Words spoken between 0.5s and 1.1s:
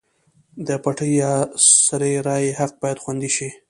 د پټې